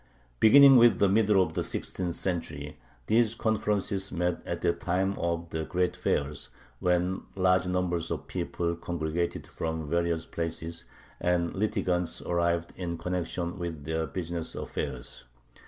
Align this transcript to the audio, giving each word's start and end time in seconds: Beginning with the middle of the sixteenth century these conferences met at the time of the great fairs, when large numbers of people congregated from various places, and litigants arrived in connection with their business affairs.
Beginning 0.39 0.77
with 0.77 0.97
the 0.97 1.07
middle 1.07 1.43
of 1.43 1.53
the 1.53 1.63
sixteenth 1.63 2.15
century 2.15 2.75
these 3.05 3.35
conferences 3.35 4.11
met 4.11 4.41
at 4.47 4.61
the 4.61 4.73
time 4.73 5.13
of 5.19 5.51
the 5.51 5.63
great 5.63 5.95
fairs, 5.95 6.49
when 6.79 7.21
large 7.35 7.67
numbers 7.67 8.09
of 8.09 8.25
people 8.25 8.75
congregated 8.75 9.45
from 9.45 9.87
various 9.87 10.25
places, 10.25 10.85
and 11.19 11.53
litigants 11.53 12.19
arrived 12.23 12.73
in 12.75 12.97
connection 12.97 13.59
with 13.59 13.83
their 13.83 14.07
business 14.07 14.55
affairs. 14.55 15.25